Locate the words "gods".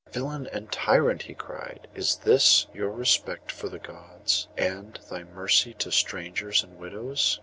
3.77-4.47